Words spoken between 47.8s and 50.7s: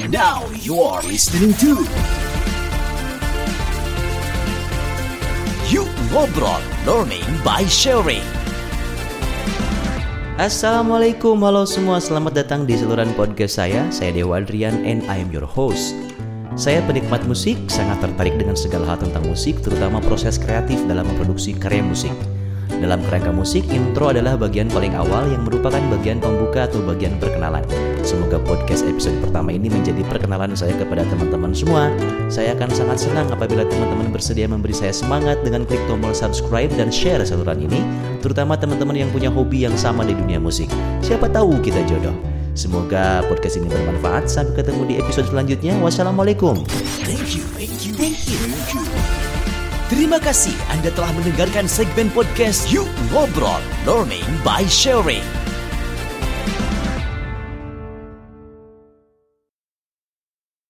you, thank you, thank you. Terima kasih